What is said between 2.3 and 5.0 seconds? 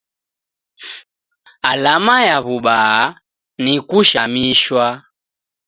w'ubaa ni kushamishwa